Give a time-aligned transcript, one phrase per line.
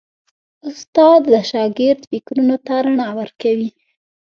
[0.69, 3.69] استاد د شاګرد فکرونو ته رڼا ورکوي.